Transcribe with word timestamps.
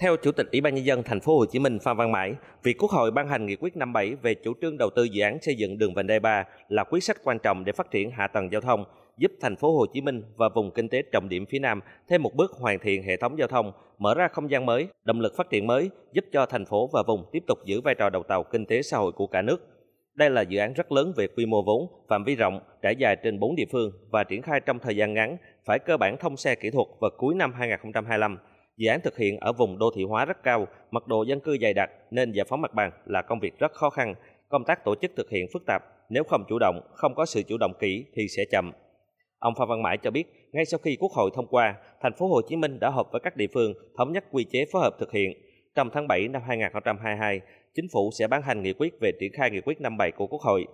Theo 0.00 0.16
Chủ 0.16 0.32
tịch 0.32 0.46
Ủy 0.52 0.60
ban 0.60 0.74
nhân 0.74 0.86
dân 0.86 1.02
thành 1.02 1.20
phố 1.20 1.38
Hồ 1.38 1.44
Chí 1.46 1.58
Minh 1.58 1.78
Phan 1.78 1.96
Văn 1.96 2.12
Mãi, 2.12 2.34
việc 2.62 2.76
Quốc 2.78 2.90
hội 2.90 3.10
ban 3.10 3.28
hành 3.28 3.46
nghị 3.46 3.56
quyết 3.56 3.76
57 3.76 4.14
về 4.14 4.34
chủ 4.34 4.52
trương 4.60 4.78
đầu 4.78 4.90
tư 4.96 5.04
dự 5.04 5.22
án 5.22 5.38
xây 5.42 5.54
dựng 5.54 5.78
đường 5.78 5.94
vành 5.94 6.06
đai 6.06 6.20
3 6.20 6.44
là 6.68 6.84
quyết 6.84 7.04
sách 7.04 7.16
quan 7.24 7.38
trọng 7.38 7.64
để 7.64 7.72
phát 7.72 7.90
triển 7.90 8.10
hạ 8.10 8.26
tầng 8.26 8.52
giao 8.52 8.60
thông, 8.60 8.84
giúp 9.18 9.32
thành 9.40 9.56
phố 9.56 9.78
Hồ 9.78 9.86
Chí 9.92 10.00
Minh 10.00 10.22
và 10.36 10.48
vùng 10.48 10.70
kinh 10.74 10.88
tế 10.88 11.02
trọng 11.12 11.28
điểm 11.28 11.46
phía 11.46 11.58
Nam 11.58 11.80
thêm 12.08 12.22
một 12.22 12.34
bước 12.34 12.52
hoàn 12.52 12.78
thiện 12.78 13.02
hệ 13.02 13.16
thống 13.16 13.38
giao 13.38 13.48
thông, 13.48 13.72
mở 13.98 14.14
ra 14.14 14.28
không 14.28 14.50
gian 14.50 14.66
mới, 14.66 14.88
động 15.04 15.20
lực 15.20 15.36
phát 15.36 15.50
triển 15.50 15.66
mới, 15.66 15.90
giúp 16.12 16.24
cho 16.32 16.46
thành 16.46 16.64
phố 16.64 16.90
và 16.92 17.02
vùng 17.06 17.24
tiếp 17.32 17.42
tục 17.46 17.58
giữ 17.64 17.80
vai 17.80 17.94
trò 17.94 18.10
đầu 18.10 18.22
tàu 18.22 18.42
kinh 18.42 18.66
tế 18.66 18.82
xã 18.82 18.98
hội 18.98 19.12
của 19.12 19.26
cả 19.26 19.42
nước. 19.42 19.66
Đây 20.14 20.30
là 20.30 20.42
dự 20.42 20.58
án 20.58 20.72
rất 20.72 20.92
lớn 20.92 21.12
về 21.16 21.26
quy 21.26 21.46
mô 21.46 21.62
vốn, 21.62 21.86
phạm 22.08 22.24
vi 22.24 22.34
rộng, 22.34 22.60
trải 22.82 22.96
dài 22.96 23.16
trên 23.22 23.40
4 23.40 23.56
địa 23.56 23.66
phương 23.72 23.90
và 24.10 24.24
triển 24.24 24.42
khai 24.42 24.60
trong 24.60 24.78
thời 24.78 24.96
gian 24.96 25.14
ngắn, 25.14 25.36
phải 25.64 25.78
cơ 25.78 25.96
bản 25.96 26.16
thông 26.20 26.36
xe 26.36 26.54
kỹ 26.54 26.70
thuật 26.70 26.86
vào 27.00 27.10
cuối 27.18 27.34
năm 27.34 27.52
2025 27.52 28.38
Dự 28.76 28.88
án 28.88 29.00
thực 29.00 29.16
hiện 29.16 29.36
ở 29.40 29.52
vùng 29.52 29.78
đô 29.78 29.90
thị 29.96 30.04
hóa 30.04 30.24
rất 30.24 30.42
cao, 30.42 30.66
mật 30.90 31.06
độ 31.06 31.22
dân 31.22 31.40
cư 31.40 31.56
dày 31.60 31.74
đặc 31.74 31.90
nên 32.10 32.32
giải 32.32 32.46
phóng 32.48 32.60
mặt 32.60 32.74
bằng 32.74 32.90
là 33.06 33.22
công 33.22 33.40
việc 33.40 33.58
rất 33.58 33.72
khó 33.72 33.90
khăn. 33.90 34.14
Công 34.48 34.64
tác 34.64 34.84
tổ 34.84 34.94
chức 34.94 35.10
thực 35.16 35.30
hiện 35.30 35.46
phức 35.52 35.62
tạp, 35.66 35.82
nếu 36.10 36.24
không 36.24 36.44
chủ 36.48 36.58
động, 36.58 36.80
không 36.94 37.14
có 37.14 37.26
sự 37.26 37.42
chủ 37.42 37.56
động 37.58 37.72
kỹ 37.80 38.04
thì 38.14 38.28
sẽ 38.36 38.44
chậm. 38.52 38.72
Ông 39.38 39.54
Phan 39.58 39.68
Văn 39.68 39.82
Mãi 39.82 39.98
cho 40.02 40.10
biết, 40.10 40.24
ngay 40.52 40.64
sau 40.64 40.78
khi 40.78 40.96
Quốc 41.00 41.12
hội 41.12 41.30
thông 41.34 41.46
qua, 41.46 41.74
thành 42.02 42.12
phố 42.18 42.28
Hồ 42.28 42.40
Chí 42.48 42.56
Minh 42.56 42.78
đã 42.80 42.90
họp 42.90 43.12
với 43.12 43.20
các 43.24 43.36
địa 43.36 43.46
phương 43.54 43.72
thống 43.98 44.12
nhất 44.12 44.24
quy 44.30 44.44
chế 44.44 44.64
phối 44.72 44.82
hợp 44.82 44.96
thực 45.00 45.12
hiện. 45.12 45.32
Trong 45.74 45.90
tháng 45.92 46.08
7 46.08 46.28
năm 46.28 46.42
2022, 46.46 47.40
chính 47.74 47.86
phủ 47.92 48.10
sẽ 48.18 48.28
ban 48.28 48.42
hành 48.42 48.62
nghị 48.62 48.72
quyết 48.72 48.92
về 49.00 49.12
triển 49.20 49.32
khai 49.32 49.50
nghị 49.50 49.60
quyết 49.60 49.80
57 49.80 50.10
của 50.12 50.26
Quốc 50.26 50.40
hội. 50.42 50.66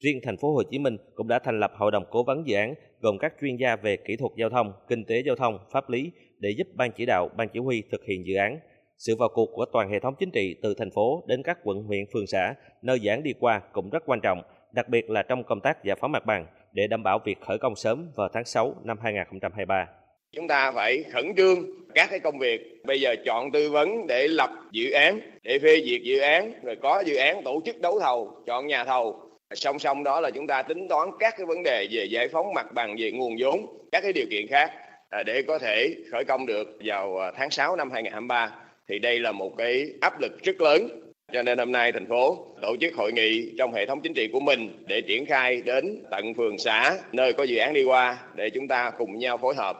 Riêng 0.00 0.20
thành 0.22 0.36
phố 0.36 0.52
Hồ 0.52 0.62
Chí 0.70 0.78
Minh 0.78 0.96
cũng 1.14 1.28
đã 1.28 1.38
thành 1.38 1.60
lập 1.60 1.72
hội 1.76 1.90
đồng 1.90 2.04
cố 2.10 2.22
vấn 2.22 2.42
dự 2.46 2.56
án 2.56 2.74
gồm 3.00 3.18
các 3.18 3.32
chuyên 3.40 3.56
gia 3.56 3.76
về 3.76 3.96
kỹ 3.96 4.16
thuật 4.16 4.32
giao 4.36 4.50
thông, 4.50 4.72
kinh 4.88 5.04
tế 5.04 5.22
giao 5.26 5.36
thông, 5.36 5.58
pháp 5.72 5.90
lý 5.90 6.10
để 6.38 6.50
giúp 6.50 6.66
ban 6.74 6.90
chỉ 6.92 7.06
đạo, 7.06 7.28
ban 7.36 7.48
chỉ 7.48 7.60
huy 7.60 7.82
thực 7.92 8.04
hiện 8.04 8.26
dự 8.26 8.34
án. 8.34 8.58
Sự 8.98 9.16
vào 9.18 9.28
cuộc 9.34 9.50
của 9.54 9.64
toàn 9.72 9.90
hệ 9.90 10.00
thống 10.00 10.14
chính 10.18 10.30
trị 10.30 10.56
từ 10.62 10.74
thành 10.78 10.90
phố 10.90 11.24
đến 11.26 11.42
các 11.42 11.58
quận 11.64 11.82
huyện 11.82 12.04
phường 12.12 12.26
xã 12.26 12.54
nơi 12.82 13.00
dự 13.00 13.10
án 13.10 13.22
đi 13.22 13.32
qua 13.40 13.60
cũng 13.72 13.90
rất 13.90 14.02
quan 14.06 14.20
trọng, 14.22 14.42
đặc 14.72 14.88
biệt 14.88 15.10
là 15.10 15.22
trong 15.22 15.44
công 15.44 15.60
tác 15.60 15.84
giải 15.84 15.96
phóng 16.00 16.12
mặt 16.12 16.26
bằng 16.26 16.46
để 16.72 16.86
đảm 16.86 17.02
bảo 17.02 17.18
việc 17.24 17.40
khởi 17.40 17.58
công 17.58 17.76
sớm 17.76 18.10
vào 18.16 18.28
tháng 18.32 18.44
6 18.44 18.74
năm 18.84 18.98
2023. 19.02 19.86
Chúng 20.32 20.48
ta 20.48 20.72
phải 20.72 21.04
khẩn 21.12 21.34
trương 21.36 21.58
các 21.94 22.08
cái 22.10 22.20
công 22.20 22.38
việc. 22.38 22.60
Bây 22.86 23.00
giờ 23.00 23.14
chọn 23.24 23.52
tư 23.52 23.70
vấn 23.70 24.06
để 24.06 24.28
lập 24.28 24.50
dự 24.72 24.90
án, 24.90 25.20
để 25.42 25.58
phê 25.62 25.80
duyệt 25.84 26.02
dự 26.02 26.18
án, 26.18 26.52
rồi 26.62 26.76
có 26.82 27.02
dự 27.06 27.16
án 27.16 27.42
tổ 27.44 27.60
chức 27.64 27.80
đấu 27.80 28.00
thầu, 28.00 28.42
chọn 28.46 28.66
nhà 28.66 28.84
thầu 28.84 29.27
song 29.54 29.78
song 29.78 30.04
đó 30.04 30.20
là 30.20 30.30
chúng 30.30 30.46
ta 30.46 30.62
tính 30.62 30.88
toán 30.88 31.08
các 31.18 31.34
cái 31.36 31.46
vấn 31.46 31.62
đề 31.62 31.88
về 31.90 32.04
giải 32.04 32.28
phóng 32.28 32.54
mặt 32.54 32.66
bằng 32.74 32.96
về 32.98 33.12
nguồn 33.12 33.36
vốn 33.40 33.66
các 33.92 34.00
cái 34.02 34.12
điều 34.12 34.26
kiện 34.30 34.46
khác 34.46 34.72
à, 35.10 35.22
để 35.22 35.42
có 35.42 35.58
thể 35.58 35.94
khởi 36.12 36.24
công 36.24 36.46
được 36.46 36.78
vào 36.84 37.18
à, 37.18 37.32
tháng 37.36 37.50
6 37.50 37.76
năm 37.76 37.90
2023 37.90 38.52
thì 38.88 38.98
đây 38.98 39.18
là 39.18 39.32
một 39.32 39.52
cái 39.58 39.86
áp 40.00 40.20
lực 40.20 40.42
rất 40.42 40.60
lớn. 40.60 40.88
Cho 41.32 41.42
nên 41.42 41.58
hôm 41.58 41.72
nay 41.72 41.92
thành 41.92 42.06
phố 42.06 42.46
tổ 42.62 42.76
chức 42.80 42.94
hội 42.94 43.12
nghị 43.12 43.54
trong 43.58 43.72
hệ 43.72 43.86
thống 43.86 44.00
chính 44.02 44.14
trị 44.14 44.28
của 44.32 44.40
mình 44.40 44.84
để 44.86 45.00
triển 45.00 45.26
khai 45.26 45.62
đến 45.62 46.04
tận 46.10 46.34
phường 46.34 46.58
xã 46.58 46.98
nơi 47.12 47.32
có 47.32 47.42
dự 47.42 47.56
án 47.56 47.74
đi 47.74 47.84
qua 47.84 48.18
để 48.34 48.50
chúng 48.50 48.68
ta 48.68 48.90
cùng 48.98 49.18
nhau 49.18 49.38
phối 49.38 49.54
hợp. 49.54 49.76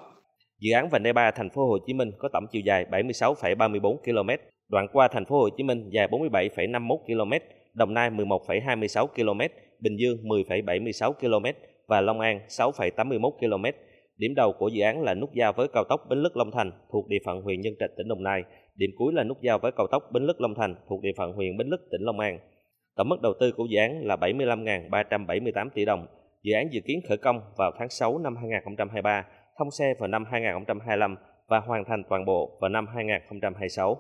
Dự 0.61 0.73
án 0.73 0.89
vành 0.89 1.03
đai 1.03 1.13
3 1.13 1.31
thành 1.31 1.51
phố 1.51 1.67
Hồ 1.67 1.79
Chí 1.87 1.93
Minh 1.93 2.11
có 2.19 2.29
tổng 2.33 2.45
chiều 2.53 2.63
dài 2.65 2.85
76,34 2.91 3.97
km, 3.97 4.31
đoạn 4.69 4.87
qua 4.93 5.09
thành 5.09 5.25
phố 5.25 5.41
Hồ 5.41 5.49
Chí 5.57 5.63
Minh 5.63 5.91
dài 5.91 6.09
47,51 6.09 6.97
km, 7.07 7.33
Đồng 7.79 7.95
Nai 7.95 8.11
11,26 8.11 9.07
km, 9.07 9.41
Bình 9.81 9.97
Dương 9.97 10.17
10,76 10.25 11.13
km 11.13 11.47
và 11.89 12.01
Long 12.01 12.21
An 12.21 12.41
6,81 12.49 13.31
km. 13.31 13.65
Điểm 14.17 14.35
đầu 14.35 14.53
của 14.59 14.69
dự 14.69 14.83
án 14.83 15.03
là 15.03 15.15
nút 15.15 15.31
giao 15.35 15.53
với 15.53 15.69
cao 15.73 15.85
tốc 15.89 16.01
Bến 16.09 16.19
Lức 16.19 16.37
Long 16.37 16.51
Thành 16.51 16.71
thuộc 16.93 17.09
địa 17.09 17.19
phận 17.25 17.43
huyện 17.43 17.61
Nhân 17.61 17.75
Trạch 17.81 17.91
tỉnh 17.97 18.09
Đồng 18.09 18.23
Nai. 18.23 18.43
Điểm 18.77 18.91
cuối 18.99 19.13
là 19.13 19.25
nút 19.25 19.39
giao 19.43 19.59
với 19.59 19.73
cao 19.77 19.87
tốc 19.91 20.03
Bến 20.13 20.23
Lức 20.23 20.41
Long 20.41 20.55
Thành 20.55 20.75
thuộc 20.89 21.03
địa 21.03 21.13
phận 21.17 21.33
huyện 21.33 21.57
Bến 21.57 21.69
Lức 21.69 21.81
tỉnh 21.91 22.01
Long 22.01 22.21
An. 22.21 22.39
Tổng 22.97 23.09
mức 23.09 23.17
đầu 23.23 23.33
tư 23.41 23.53
của 23.53 23.67
dự 23.71 23.79
án 23.79 24.07
là 24.07 24.17
75.378 24.17 25.69
tỷ 25.75 25.85
đồng. 25.85 26.07
Dự 26.43 26.55
án 26.55 26.73
dự 26.73 26.81
kiến 26.87 27.01
khởi 27.09 27.17
công 27.17 27.41
vào 27.57 27.73
tháng 27.79 27.89
6 27.89 28.19
năm 28.19 28.37
2023, 28.37 29.27
thông 29.59 29.71
xe 29.71 29.95
vào 29.99 30.09
năm 30.09 30.25
2025 30.31 31.17
và 31.49 31.61
hoàn 31.61 31.85
thành 31.85 32.03
toàn 32.09 32.25
bộ 32.25 32.59
vào 32.61 32.69
năm 32.69 32.87
2026. 32.95 33.97